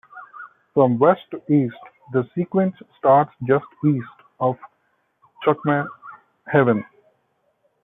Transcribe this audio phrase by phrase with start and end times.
[0.73, 1.77] From west to east,
[2.11, 4.03] the sequence starts just east
[4.39, 4.57] of
[5.45, 5.85] Cuckmere
[6.51, 6.83] Haven.